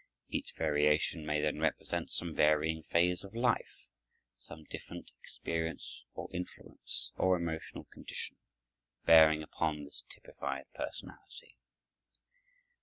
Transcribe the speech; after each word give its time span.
Each 0.29 0.53
variation 0.55 1.27
may 1.27 1.41
then 1.41 1.59
represent 1.59 2.09
some 2.09 2.33
varying 2.33 2.81
phase 2.81 3.23
of 3.23 3.35
life, 3.35 3.87
some 4.35 4.63
different 4.63 5.11
experience 5.21 6.03
or 6.15 6.27
influence, 6.33 7.11
or 7.17 7.35
emotional 7.37 7.83
condition, 7.83 8.37
bearing 9.05 9.43
upon 9.43 9.83
this 9.83 10.03
typified 10.09 10.65
personality. 10.73 11.59